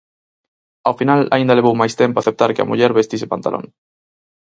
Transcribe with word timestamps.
Ao 0.87 0.97
final 0.99 1.21
aínda 1.35 1.57
levou 1.57 1.73
máis 1.81 1.93
tempo 2.01 2.17
aceptar 2.19 2.53
que 2.53 2.61
a 2.63 2.69
muller 2.69 2.91
vestise 2.99 3.31
pantalón. 3.33 3.65